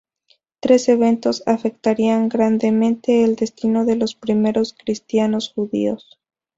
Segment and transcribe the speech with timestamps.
[0.61, 6.19] Tres eventos afectarían grandemente el destino de los primeros cristianos judíos.